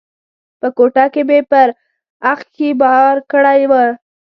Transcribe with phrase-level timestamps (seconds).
[0.59, 1.67] په کوټه کې مې پر
[2.31, 3.73] اخښي بار کړی و.